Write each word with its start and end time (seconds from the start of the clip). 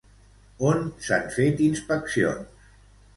On 0.69 0.79
s'han 1.07 1.29
fet 1.35 1.61
inspeccions? 1.67 2.65